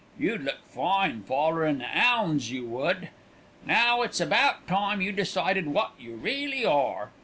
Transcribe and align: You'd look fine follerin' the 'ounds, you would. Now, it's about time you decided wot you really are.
You'd 0.17 0.41
look 0.43 0.67
fine 0.67 1.21
follerin' 1.21 1.77
the 1.77 1.85
'ounds, 1.95 2.49
you 2.49 2.65
would. 2.65 3.09
Now, 3.67 4.01
it's 4.01 4.19
about 4.19 4.65
time 4.67 4.99
you 4.99 5.11
decided 5.11 5.67
wot 5.67 5.93
you 5.99 6.15
really 6.15 6.65
are. 6.65 7.11